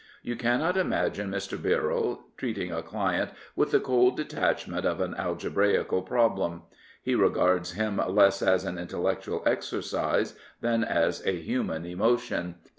[0.23, 1.61] You cannot imagine Mr.
[1.61, 6.63] Birrell treating a client with the cold detachment of an algebraical problem.
[7.03, 12.55] He regards him less as an intellectual exercise than as a human emotion.